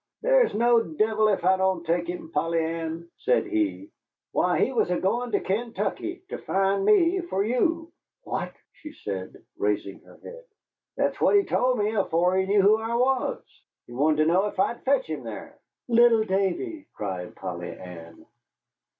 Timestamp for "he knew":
12.35-12.63